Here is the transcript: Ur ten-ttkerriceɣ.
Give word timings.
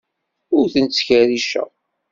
Ur 0.57 0.65
ten-ttkerriceɣ. 0.73 1.69